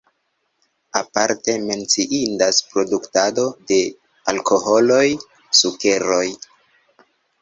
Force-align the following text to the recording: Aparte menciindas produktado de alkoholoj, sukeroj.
Aparte 1.01 1.53
menciindas 1.65 2.61
produktado 2.71 3.43
de 3.73 3.77
alkoholoj, 4.33 5.07
sukeroj. 5.61 6.27